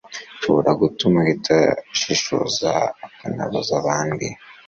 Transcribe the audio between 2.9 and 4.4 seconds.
akanabaza abandi